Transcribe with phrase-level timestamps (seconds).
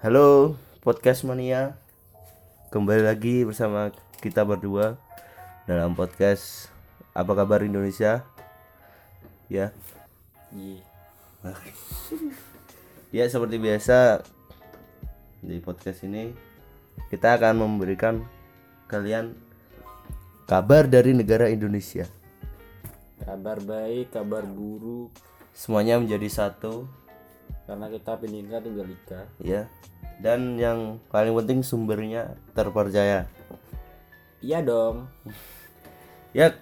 [0.00, 1.76] Halo podcast mania.
[2.72, 3.92] Kembali lagi bersama
[4.24, 4.96] kita berdua
[5.68, 6.72] Dalam podcast
[7.12, 8.24] Apa kabar Indonesia?
[9.52, 9.76] Ya.
[10.56, 10.80] Iya.
[13.12, 14.24] Ya seperti biasa
[15.44, 16.32] Di podcast ini
[17.12, 18.24] Kita akan memberikan
[18.88, 19.36] Kalian
[20.48, 22.08] Kabar dari negara Indonesia.
[23.20, 25.12] Kabar baik, kabar buruk.
[25.52, 26.88] Semuanya menjadi satu
[27.68, 29.20] karena kita peningkat tinggal liga.
[29.40, 29.62] Ya
[30.20, 33.24] Dan yang paling penting sumbernya terpercaya
[34.40, 35.08] Iya dong.
[36.36, 36.54] Ya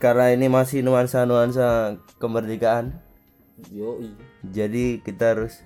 [0.00, 2.96] karena ini masih nuansa-nuansa kemerdekaan
[3.68, 4.16] Yoi.
[4.48, 5.60] Jadi kita harus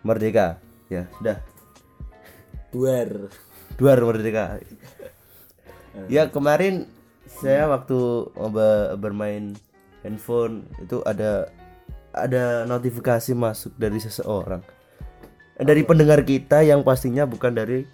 [0.00, 0.56] merdeka
[0.88, 1.44] Ya sudah
[2.72, 3.28] Duar.
[3.76, 4.56] Duar merdeka
[6.14, 6.88] Ya kemarin
[7.28, 9.54] saya waktu be- bermain
[10.00, 11.50] handphone itu ada
[12.14, 14.62] ada notifikasi masuk dari seseorang.
[15.54, 17.86] Dari pendengar kita yang pastinya bukan dari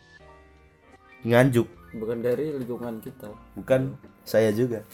[1.20, 1.68] Nganjuk.
[2.00, 3.28] Bukan dari lingkungan kita.
[3.52, 4.86] bukan saya juga.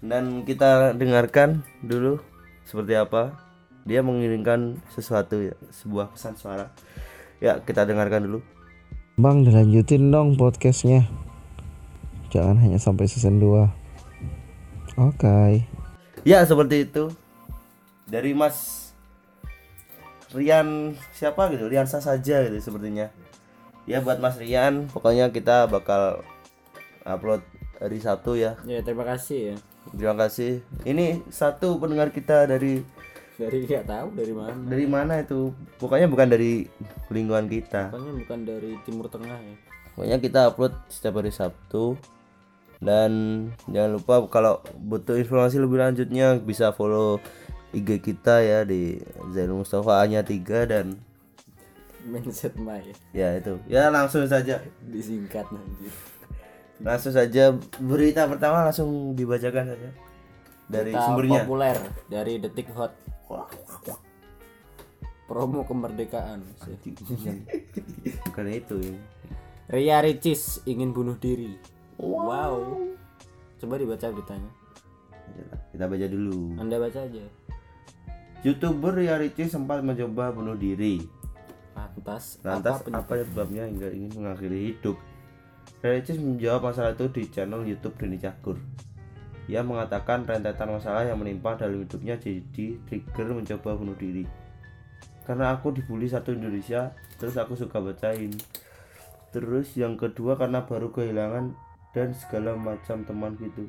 [0.00, 2.22] Dan kita dengarkan dulu
[2.64, 3.36] seperti apa.
[3.82, 6.70] Dia mengirimkan sesuatu ya sebuah pesan suara.
[7.42, 8.40] Ya kita dengarkan dulu.
[9.18, 11.04] Bang dilanjutin dong podcastnya.
[12.32, 13.82] Jangan hanya sampai season 2
[14.96, 15.68] Oke.
[16.24, 17.12] Ya seperti itu
[18.06, 18.90] dari Mas
[20.32, 21.68] Rian siapa gitu?
[21.68, 23.12] Rian Sah saja gitu sepertinya.
[23.84, 26.24] Ya buat Mas Rian pokoknya kita bakal
[27.04, 27.44] upload
[27.76, 28.56] hari Sabtu ya.
[28.64, 29.56] Ya terima kasih ya.
[29.92, 30.62] terima kasih.
[30.86, 32.80] Ini satu pendengar kita dari
[33.32, 34.54] Dari nggak tahu dari mana.
[34.70, 35.50] dari mana itu?
[35.76, 36.62] Pokoknya bukan dari
[37.10, 37.90] lingkungan kita.
[37.90, 39.56] Pokoknya bukan dari Timur Tengah ya.
[39.92, 41.98] pokoknya kita upload setiap hari Sabtu.
[42.78, 43.10] Dan
[43.66, 47.18] jangan lupa kalau butuh informasi lebih lanjutnya bisa follow
[47.72, 49.00] IG kita ya di
[49.32, 50.86] Zainul Mustafa hanya 3 dan
[52.02, 52.92] Mindset Mai.
[53.14, 55.86] ya itu ya langsung saja Disingkat nanti.
[56.82, 59.88] langsung saja berita pertama langsung dibacakan saja
[60.66, 61.76] dari Berita sumbernya populer
[62.10, 62.92] dari Detik Hot.
[65.30, 66.44] Promo kemerdekaan.
[68.28, 68.94] bukan itu ya.
[69.72, 71.56] Ria Ricis ingin bunuh diri.
[71.96, 72.84] Wow.
[73.56, 74.50] Coba dibaca beritanya.
[75.72, 77.24] kita baca dulu Anda baca aja.
[78.42, 81.02] Youtuber Ria Ricis sempat mencoba bunuh diri
[81.72, 84.96] Lantas, Lantas apa apa sebabnya hingga ingin mengakhiri hidup?
[85.82, 88.58] Relicis menjawab masalah itu di channel YouTube Deni Cagur.
[89.50, 94.24] Ia mengatakan rentetan masalah yang menimpa dalam hidupnya jadi trigger mencoba bunuh diri.
[95.26, 98.30] Karena aku dibully satu Indonesia, terus aku suka bacain.
[99.34, 101.54] Terus yang kedua karena baru kehilangan
[101.94, 103.66] dan segala macam teman gitu.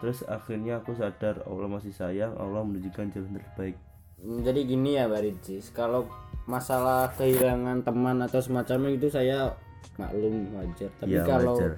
[0.00, 3.76] Terus akhirnya aku sadar Allah masih sayang, Allah menunjukkan jalan terbaik.
[4.24, 6.08] Hmm, Jadi gini ya Mbak Ricis, kalau
[6.44, 9.52] masalah kehilangan teman atau semacamnya itu saya
[9.94, 10.88] maklum wajar.
[10.94, 11.76] Tapi Ya, kalau wajar.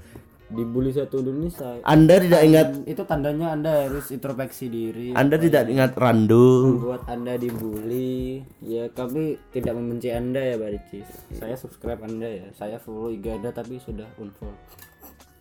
[0.48, 5.10] dibully satu Indonesia, Anda tidak ingat itu tandanya Anda harus introspeksi diri.
[5.12, 11.08] Anda tidak ingat Rando Buat Anda dibully, ya kami tidak membenci Anda ya Mbak Ricis.
[11.32, 14.54] Saya subscribe Anda ya, saya follow IG Anda tapi sudah unfollow.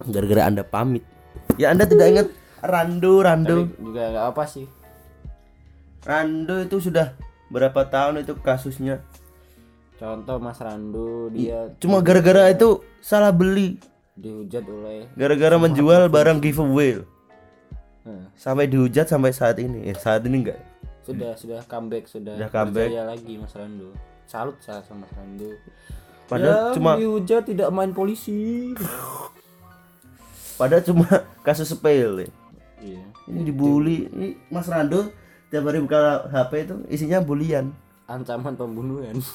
[0.03, 1.07] gara-gara anda pamit
[1.55, 2.27] ya anda tidak ingat
[2.59, 4.65] Rando Tapi juga apa sih.
[6.05, 7.17] Rando itu sudah
[7.49, 9.01] berapa tahun itu kasusnya?
[9.95, 13.79] Contoh Mas Randu dia cuma gara-gara itu salah beli.
[14.13, 17.01] Dihujat oleh gara-gara menjual barang giveaway.
[18.05, 19.89] Nah, sampai dihujat sampai saat ini.
[19.89, 20.61] Eh saat ini enggak?
[21.01, 22.89] Sudah sudah comeback sudah Sudah comeback.
[22.91, 23.89] lagi Mas Randu.
[24.29, 25.57] Salut saya sama Mas Randu.
[26.29, 28.73] Padahal ya, cuma dihujat tidak main polisi.
[30.59, 31.07] Padahal cuma
[31.45, 32.29] kasus sepele.
[32.83, 33.03] Iya.
[33.31, 34.11] Ini dibully.
[34.11, 35.09] Ini Mas Rando
[35.49, 37.73] tiap hari buka HP itu isinya bulian.
[38.05, 39.17] Ancaman pembunuhan.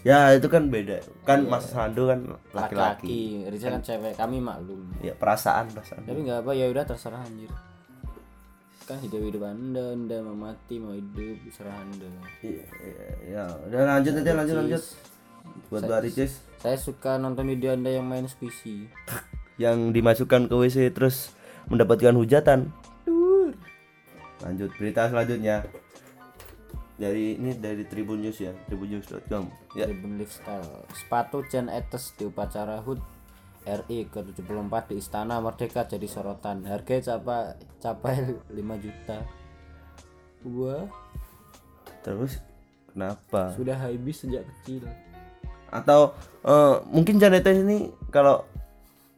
[0.00, 1.04] Ya itu kan beda.
[1.28, 2.24] Kan Mas Rando kan
[2.56, 3.44] laki-laki.
[3.52, 4.88] Riza kan cewek kami maklum.
[5.04, 6.08] Ya perasaan perasaan.
[6.08, 7.52] Tapi nggak apa ya udah terserah anjir.
[8.88, 12.08] Kan hidup hidup anda anda mau mati mau hidup terserah anda.
[12.40, 14.82] Iya, iya, ya udah lanjut aja lanjut lanjut.
[15.68, 16.32] Buat Mbak Ricis.
[16.60, 18.88] saya suka nonton video anda yang main squishy.
[19.60, 21.36] Yang dimasukkan ke WC terus
[21.68, 22.72] mendapatkan hujatan
[24.44, 25.64] lanjut berita selanjutnya.
[27.00, 29.88] Dari ini dari Tribun News ya tribunnews.com ya.
[29.88, 33.00] Tribun Lifestyle sepatu Jan Etes di upacara HUT
[33.64, 36.68] RI ke-74 di Istana Merdeka jadi sorotan.
[36.68, 39.18] Harganya capai capai 5 juta.
[40.44, 40.84] Wah
[42.00, 42.40] terus
[42.92, 43.52] kenapa?
[43.56, 44.84] sudah habis sejak kecil.
[45.72, 46.12] Atau
[46.44, 48.44] eh, mungkin Janetes ini kalau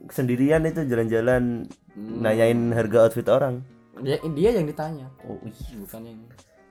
[0.06, 1.66] sendirian itu jalan-jalan
[1.98, 3.62] nanyain harga outfit orang
[4.02, 5.06] dia, dia yang ditanya.
[5.22, 5.78] Oh iya.
[5.78, 6.18] bukan yang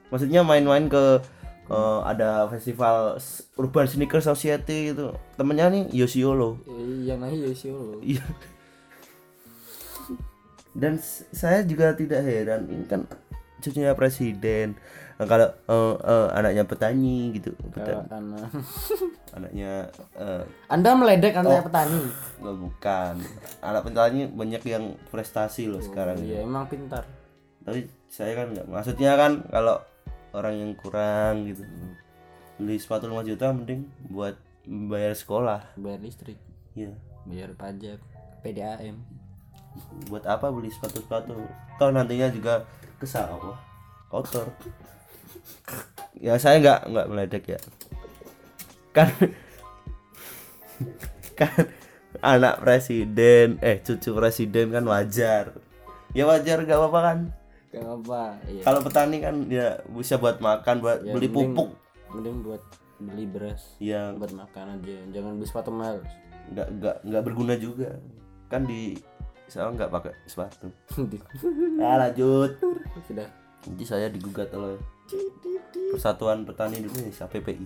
[0.08, 1.24] maksudnya main-main ke
[1.68, 3.16] eh, ada festival
[3.56, 5.10] Urban Sneaker Society itu.
[5.34, 7.98] Temennya nih Yosiolo Eh, yang nanya ya sih lo.
[8.00, 8.22] Iya.
[10.72, 11.00] Dan
[11.32, 12.68] saya juga tidak heran.
[12.68, 13.04] Ini kan
[13.60, 14.80] cucunya presiden.
[15.16, 18.50] Nah, kalau eh, eh, anaknya petani gitu, petani, anak.
[19.38, 19.88] Anaknya
[20.18, 21.46] eh, anda meledek Oh.
[21.46, 22.02] anak petani?
[22.42, 23.14] Nggak bukan.
[23.62, 26.20] Anak petani banyak yang prestasi loh sekarang.
[26.20, 27.06] iya emang pintar
[27.62, 29.78] Tapi saya kan nggak maksudnya kan kalau
[30.34, 31.64] orang yang kurang gitu
[32.58, 35.78] beli sepatu 5 juta mending buat bayar sekolah.
[35.78, 36.38] bayar listrik.
[36.78, 36.94] Iya.
[37.22, 38.02] bayar pajak
[38.42, 38.98] PDAM
[40.10, 41.38] buat apa beli sepatu-sepatu?
[41.78, 42.66] Toh nantinya juga
[42.98, 43.58] ke sawah
[44.10, 44.50] kotor.
[46.18, 47.60] Ya saya nggak nggak meledek ya.
[48.94, 49.10] Kan
[51.40, 51.66] kan
[52.22, 55.56] anak presiden eh cucu presiden kan wajar.
[56.12, 57.20] Ya wajar gak apa-apa kan
[57.74, 58.24] gak apa?
[58.46, 58.62] Iya.
[58.62, 61.70] Kalau petani kan ya bisa buat makan buat Ya, beli mending- pupuk.
[62.12, 62.64] mending buat
[62.98, 64.98] beli beras yang buat makan aja.
[65.10, 66.04] Jangan beli sepatu mahal.
[66.50, 67.96] Nggak nggak nggak berguna juga.
[68.46, 69.00] Kan di
[69.48, 70.68] saya nggak pakai sepatu.
[71.76, 72.60] Nah lanjut.
[73.02, 73.28] Sudah.
[73.62, 74.76] Nanti saya digugat oleh
[75.90, 77.66] Persatuan Petani Indonesia PPI.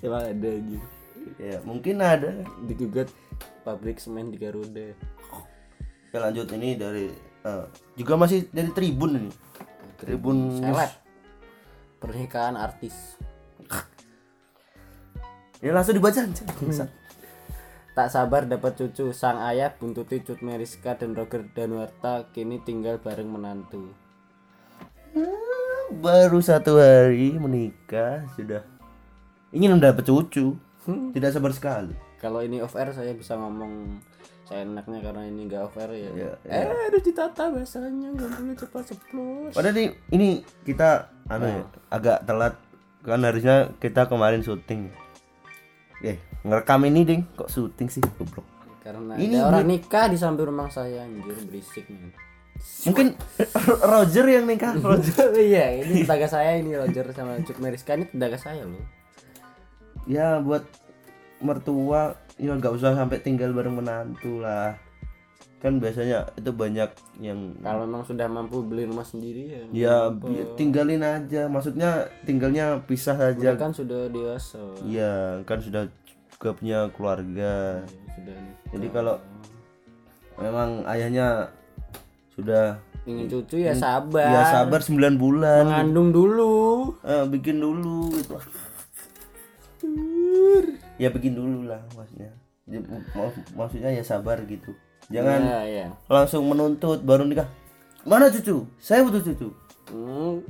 [0.00, 0.78] emang ada aja.
[1.36, 2.30] Ya mungkin ada.
[2.62, 3.10] digugat
[3.62, 4.92] pabrik semen di Garuda.
[6.06, 6.46] Oke lanjut.
[6.48, 7.06] Ini dari
[7.46, 7.64] eh,
[7.94, 9.30] juga masih dari Tribun ini.
[10.02, 10.90] Tribun seleb.
[12.02, 13.14] Pernikahan artis.
[15.62, 16.20] Ya langsung dibaca
[17.96, 23.24] tak sabar dapat cucu sang ayah buntuti Cut Meriska dan Roger Danuarta kini tinggal bareng
[23.24, 23.88] menantu.
[25.96, 28.68] Baru satu hari menikah sudah.
[29.48, 30.60] Ingin mendapat cucu.
[30.84, 31.96] Tidak sabar sekali.
[32.16, 34.00] kalau ini off air saya bisa ngomong
[34.46, 38.54] saya enaknya karena ini nggak off air ya, Ya, eh harus ditata bahasanya nggak boleh
[38.54, 40.28] cepat ceplos Padahal ini, ini
[40.62, 40.88] kita
[41.26, 42.54] anu ya, agak telat.
[43.02, 44.90] Kan harusnya kita kemarin syuting.
[46.00, 47.22] Eh, ngerekam ini ding.
[47.32, 48.46] Kok syuting sih goblok.
[48.78, 52.14] karena Ini ada orang nikah di samping rumah saya anjir berisik nih
[52.86, 53.18] Mungkin
[53.82, 55.34] Roger yang nikah, Roger.
[55.34, 58.78] iya ini tetangga saya ini Roger sama Cut Meriska ini tetangga saya loh.
[60.06, 60.62] Ya buat
[61.40, 64.76] mertua ya nggak usah sampai tinggal bareng menantu lah.
[65.56, 71.00] Kan biasanya itu banyak yang kalau memang sudah mampu beli rumah sendiri ya ya tinggalin
[71.00, 71.48] aja.
[71.48, 73.60] Maksudnya tinggalnya pisah dia aja.
[73.60, 74.60] kan sudah dewasa.
[74.84, 75.88] Iya kan sudah
[76.36, 77.80] juga punya keluarga
[78.12, 78.70] sudah nikah.
[78.76, 79.16] jadi kalau
[80.36, 81.48] memang ayahnya
[82.36, 82.76] sudah
[83.08, 84.28] ingin cucu ya sabar.
[84.28, 85.64] ya sabar 9 bulan.
[85.64, 86.56] Mengandung dulu.
[87.00, 88.36] Eh, bikin dulu gitu
[90.96, 92.32] ya bikin dulu lah maksudnya.
[92.66, 94.74] Ya, mak- maksudnya ya sabar gitu.
[95.06, 95.86] Jangan ya ya.
[96.10, 97.46] langsung menuntut baru nikah.
[98.02, 98.66] Mana cucu?
[98.82, 99.48] Saya butuh cucu.
[99.86, 100.42] Hmm,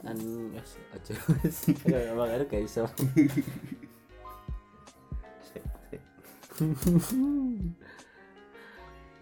[0.00, 1.12] anu es aja
[1.84, 2.64] ya emang ada kayak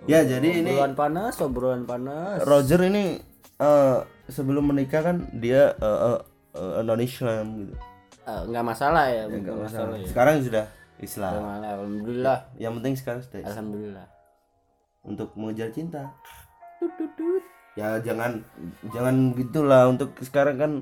[0.07, 2.39] ya jadi ini obrolan panas obrolan panas.
[2.47, 3.19] Roger ini
[3.59, 3.99] eh,
[4.31, 6.19] sebelum menikah kan dia eh,
[6.55, 7.75] eh, non Islam gitu
[8.29, 9.89] Eh, nggak masalah ya Nggak bukan masalah.
[9.89, 10.07] masalah ya.
[10.13, 10.65] Sekarang sudah
[10.99, 11.33] Islam.
[11.33, 12.39] Alhamdulillah, alhamdulillah.
[12.61, 13.51] Yang penting sekarang sudah Islam.
[13.51, 14.07] alhamdulillah.
[15.01, 16.03] Untuk mengejar cinta.
[17.73, 18.43] Ya jangan
[18.91, 20.73] jangan gitulah untuk sekarang kan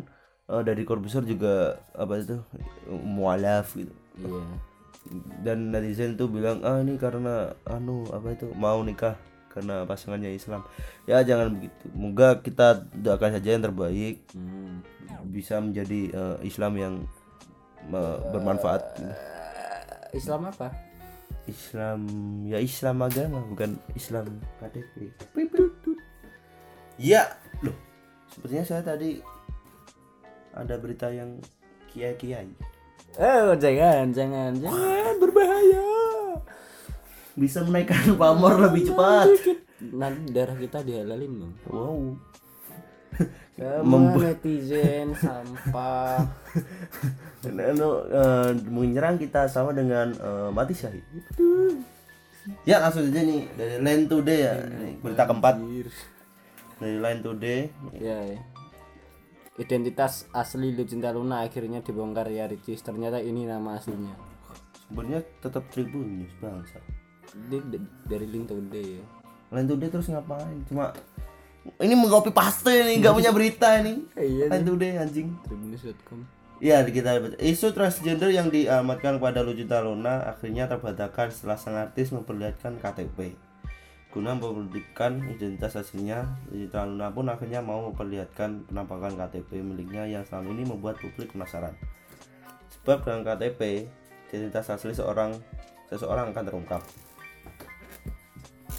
[0.49, 2.41] eh, dari korbuser juga apa itu
[2.91, 3.93] mualaf gitu.
[4.19, 4.43] Iya.
[5.47, 9.15] Dan netizen tuh bilang ah ini karena anu apa itu mau nikah
[9.53, 10.67] karena pasangannya Islam.
[11.07, 11.85] Ya jangan begitu.
[11.95, 14.27] Moga kita doakan saja yang terbaik.
[14.35, 14.83] Hmm.
[15.27, 16.95] bisa menjadi eh, Islam yang
[18.33, 18.83] bermanfaat.
[19.03, 20.87] Eh, Islam apa?
[21.47, 22.01] Islam
[22.51, 25.15] ya Islam agama bukan Islam KTP
[26.99, 27.23] ya
[27.63, 27.77] loh
[28.27, 29.23] sepertinya saya tadi
[30.51, 31.39] ada berita yang
[31.95, 32.51] kiai kiai
[33.17, 35.13] oh jangan jangan jangan.
[35.17, 35.87] Berbahaya.
[37.37, 39.29] Bisa menaikkan pamor lebih cepat.
[39.81, 42.01] Nanti darah kita dihalalin dong wow
[43.57, 45.17] Semua netizen?
[45.17, 46.21] Sampah.
[47.47, 51.05] Anu, eh, menyerang kita sama dengan eh, mati syahid.
[52.63, 53.49] Ya langsung aja nih.
[53.57, 54.55] Dari Line Today ya.
[54.61, 55.55] Ini berita keempat.
[56.77, 57.61] dari Line Today.
[57.97, 58.41] Ya, ya.
[59.57, 62.85] identitas asli Lucinta Luna akhirnya dibongkar ya Ricis.
[62.85, 64.13] Ternyata ini nama aslinya.
[64.87, 66.79] Sebenarnya tetap Tribun News bangsa
[67.51, 67.59] Dia
[68.07, 69.05] dari link today ya.
[69.51, 70.61] Line Today terus ngapain?
[70.69, 70.93] Cuma
[71.83, 76.21] ini mengcopy paste nih nggak punya berita ini iya Line Today anjing tribunnews.com
[76.57, 77.21] Ya, di kita.
[77.37, 83.37] Isu transgender yang dialamatkan kepada Lucinta Luna akhirnya terbantahkan setelah sang artis memperlihatkan KTP.
[84.09, 90.49] Guna membuktikan identitas aslinya, Lucinta Luna pun akhirnya mau memperlihatkan penampakan KTP miliknya yang selama
[90.57, 91.77] ini membuat publik penasaran.
[92.87, 93.91] sebab dengan KTP
[94.31, 95.35] identitas asli seorang
[95.91, 96.83] seseorang akan terungkap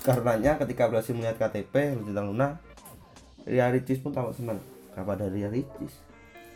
[0.08, 2.56] karenanya ketika berhasil melihat KTP Lucinta Luna
[3.48, 4.60] Ria Ricis pun tampak senang
[4.92, 6.04] kenapa ada Ria Ricis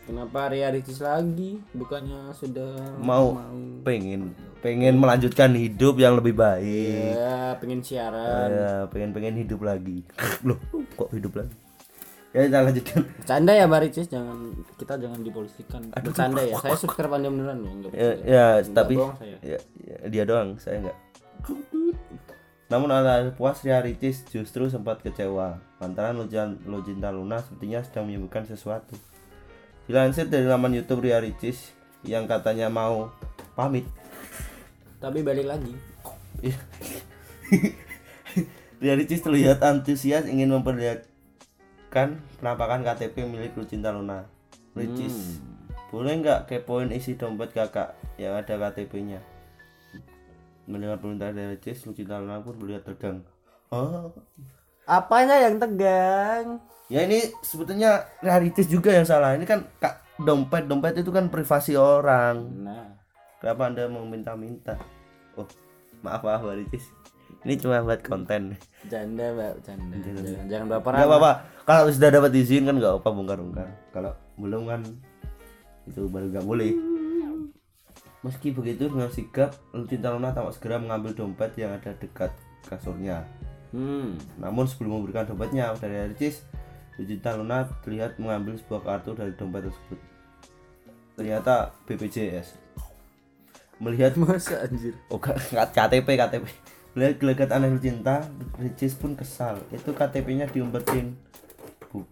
[0.02, 1.62] Kenapa Ria Ricis lagi?
[1.72, 3.38] Bukannya sudah mau
[3.82, 8.50] pengen pengen melanjutkan hidup yang lebih baik Ya, pengen siaran.
[8.50, 10.02] ya pengen pengen hidup lagi
[10.48, 10.58] loh
[10.92, 11.54] kok hidup lagi
[12.32, 14.38] ya kita lanjutkan Bercanda ya Mbak Ricis, jangan
[14.80, 15.82] kita jangan dipolisikan.
[15.94, 16.56] Bercanda ya.
[16.58, 19.38] Saya subscribe Anda beneran ya, ya, ya tapi bohong saya.
[19.44, 20.98] ya, ya, dia doang saya enggak
[22.72, 28.48] namun ala puas Ria Ricis justru sempat kecewa lantaran Lujan Lucinta Luna sepertinya sedang menyebutkan
[28.48, 28.96] sesuatu
[29.92, 31.76] dilansir dari laman YouTube Ria Ricis
[32.08, 33.12] yang katanya mau
[33.54, 33.84] pamit
[35.02, 35.74] Tapi balik lagi.
[38.82, 44.30] Ria Ricis terlihat antusias ingin memperlihatkan penampakan KTP milik Lucinta Luna.
[44.78, 45.42] Ricis,
[45.90, 49.26] boleh nggak kepoin isi dompet kakak yang ada KTP-nya?
[50.72, 53.20] Mendengar perintah dari Ricis, Lucinta Luna pun terlihat tegang.
[53.70, 54.16] Oh,
[54.84, 56.60] Apanya yang tegang?
[56.88, 59.36] ya ini sebetulnya Ria Ricis juga yang salah.
[59.36, 62.40] Ini kan kak dompet dompet itu kan privasi orang.
[62.58, 62.88] Nah,
[63.40, 64.78] Kenapa anda mau minta-minta?
[65.34, 65.48] Oh,
[66.00, 66.86] maaf maaf Mbak Ricis.
[67.42, 68.54] Ini cuma buat konten.
[68.86, 69.96] canda Mbak, canda.
[69.98, 71.00] Jangan, jangan baperan.
[71.00, 71.32] Gak apa-apa.
[71.64, 73.68] Kalau sudah dapat izin kan nggak apa bongkar-bongkar.
[73.90, 74.82] Kalau belum kan
[75.88, 76.72] itu baru nggak boleh.
[78.22, 82.30] Meski begitu dengan sigap, Lucinta Luna tampak segera mengambil dompet yang ada dekat
[82.70, 83.26] kasurnya.
[83.74, 84.14] Hmm.
[84.38, 86.46] Namun sebelum memberikan dompetnya dari Ricis,
[87.02, 90.00] Lucinta Luna terlihat mengambil sebuah kartu dari dompet tersebut.
[91.18, 92.62] Ternyata BPJS.
[93.82, 94.94] Melihat Masa anjir.
[95.10, 96.46] Oh, KTP KTP.
[96.94, 98.22] Melihat gelagat aneh cinta,
[98.62, 99.58] Ricis pun kesal.
[99.74, 101.18] Itu KTP-nya diumpetin.
[101.90, 102.06] Bu,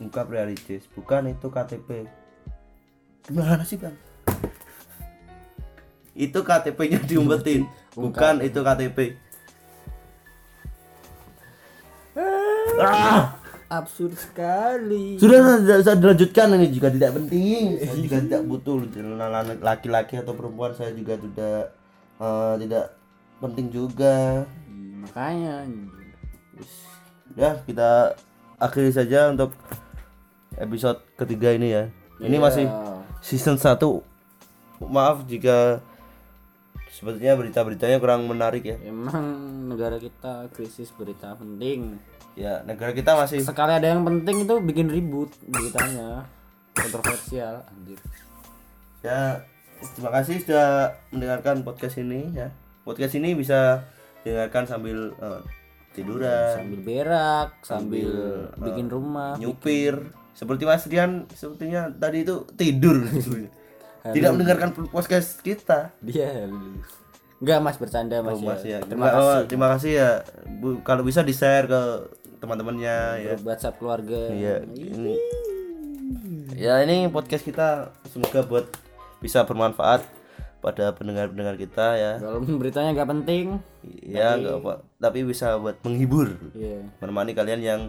[0.00, 0.88] ungkap Ricis.
[0.96, 2.08] Bukan itu KTP.
[3.28, 4.13] Gimana sih bang?
[6.14, 7.66] Itu KTP-nya diumpetin.
[7.94, 8.98] Bukan itu KTP.
[12.78, 15.18] Ah, Absurd sekali.
[15.18, 17.74] sudah tidak usah dilanjutkan ini juga tidak penting.
[17.80, 18.76] Saya juga tidak butuh
[19.58, 20.70] laki-laki atau perempuan.
[20.74, 21.74] Saya juga tidak
[22.18, 22.84] eh, tidak
[23.40, 24.46] penting juga.
[25.02, 25.66] Makanya
[27.34, 28.14] ya kita
[28.56, 29.58] akhiri saja untuk
[30.54, 31.90] episode ketiga ini ya
[32.22, 32.44] ini Iya.
[32.46, 32.66] masih
[33.18, 33.74] season 1
[34.86, 35.82] maaf jika
[36.94, 39.24] sepertinya berita-beritanya kurang menarik ya Emang
[39.66, 41.98] negara kita krisis berita penting.
[42.34, 46.22] ya negara kita masih Sekali ada yang penting itu bikin ribut beritanya.
[46.72, 47.98] Kontroversial anjir.
[49.00, 49.42] ya
[49.92, 50.68] terima kasih sudah
[51.10, 52.48] mendengarkan podcast ini ya
[52.82, 53.84] podcast ini bisa
[54.22, 55.42] dengarkan sambil eh,
[55.92, 58.10] tiduran Sambil berak, sambil,
[58.56, 59.36] bikin rumah.
[59.36, 59.98] nyupir
[60.32, 63.02] seperti Mas Rian sepertinya tadi itu tidur
[64.12, 66.44] tidak mendengarkan podcast kita Dia
[67.40, 68.80] Enggak Mas bercanda Mas, Oh, Mas ya.
[68.80, 69.28] Terima Enggak, kasih.
[69.28, 70.10] oh, terima kasih ya.
[70.60, 71.80] Bu, kalau bisa di-share ke
[72.40, 73.32] teman-temannya ya.
[73.40, 74.32] WhatsApp keluarga.
[74.32, 75.16] Iya, ini.
[76.54, 78.64] Ya, ini podcast kita semoga buat
[79.20, 80.04] bisa bermanfaat
[80.60, 82.12] pada pendengar-pendengar kita ya.
[82.16, 83.60] Walaupun beritanya nggak penting.
[84.00, 86.32] Ya, enggak apa, tapi bisa buat menghibur.
[86.56, 86.80] Iya.
[87.04, 87.80] Menemani kalian yang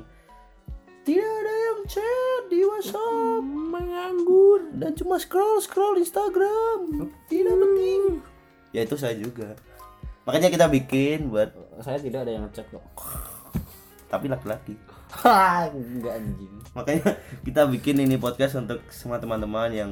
[1.05, 4.71] tidak ada yang chat di WhatsApp Menganggur.
[4.71, 7.12] dan cuma scroll-scroll Instagram.
[7.27, 8.01] Tidak penting.
[8.71, 9.55] Ya itu saya juga.
[10.24, 12.85] Makanya kita bikin buat Saya tidak ada yang ngecek kok.
[14.05, 14.79] tapi laki-laki.
[15.71, 16.53] Enggak anjing.
[16.71, 17.07] makanya
[17.41, 19.91] kita bikin ini podcast untuk semua teman-teman yang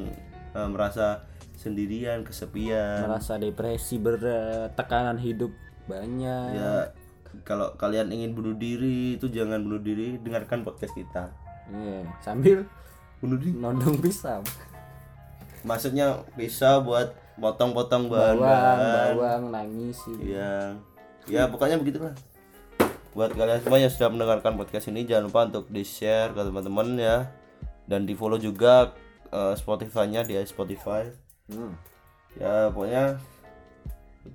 [0.51, 5.51] eh, merasa sendirian kesepian Merasa depresi berat, tekanan hidup
[5.86, 6.48] banyak.
[6.55, 6.91] ya
[7.41, 11.32] kalau kalian ingin bunuh diri itu jangan bunuh diri dengarkan podcast kita
[11.67, 12.58] Iya, sambil
[13.20, 14.43] bunuh diri nondong pisang.
[15.63, 18.79] maksudnya bisa buat potong-potong bahan Bawang,
[19.15, 20.36] bawang nangis gitu.
[20.36, 20.75] ya
[21.24, 22.12] ya pokoknya begitulah.
[23.13, 27.00] Buat kalian semua yang sudah mendengarkan podcast ini jangan lupa untuk di share ke teman-teman
[27.00, 27.17] ya.
[27.86, 28.91] Dan di follow juga
[29.29, 31.08] eh, Spotify-nya di Spotify.
[31.48, 31.75] Hmm.
[32.34, 33.20] ya pokoknya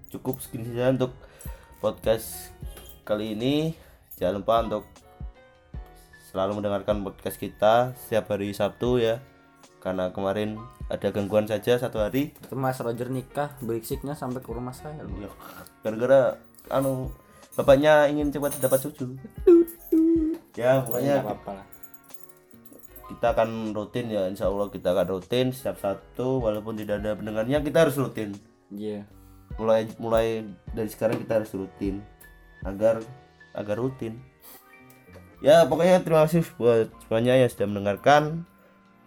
[0.08, 1.12] cukup segini saja untuk
[1.78, 2.54] podcast
[3.04, 3.76] kali ini.
[4.16, 4.84] Jangan lupa untuk
[6.28, 9.16] selalu mendengarkan podcast kita setiap hari Sabtu ya
[9.78, 14.72] karena kemarin ada gangguan saja satu hari Itu Mas Roger nikah, beriksiknya sampai ke rumah
[14.72, 15.00] saya.
[15.00, 15.14] loh.
[15.18, 15.30] Ya,
[15.80, 16.20] gara-gara
[16.68, 17.08] anu
[17.54, 19.16] bapaknya ingin cepat dapat cucu
[20.54, 21.66] ya Pokoknya nggak apa-apa lah.
[23.08, 27.58] kita akan rutin ya insya Allah kita akan rutin setiap satu walaupun tidak ada pendengarnya
[27.60, 28.36] kita harus rutin
[28.68, 29.08] Iya.
[29.56, 32.04] mulai mulai dari sekarang kita harus rutin
[32.62, 33.00] agar
[33.54, 34.20] agar rutin
[35.38, 38.22] ya pokoknya terima kasih buat semuanya yang sudah mendengarkan.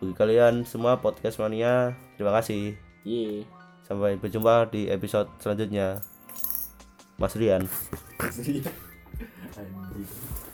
[0.02, 2.78] Bagi kalian semua podcast mania terima kasih.
[3.02, 3.46] Yeah.
[3.92, 6.00] sampai berjumpa di episode selanjutnya.
[7.20, 7.68] Mas Rian.